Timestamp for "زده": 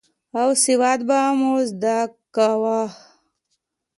1.69-1.97